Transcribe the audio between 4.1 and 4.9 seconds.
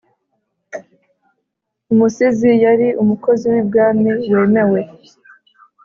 wemewe,